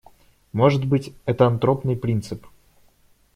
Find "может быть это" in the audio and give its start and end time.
0.51-1.45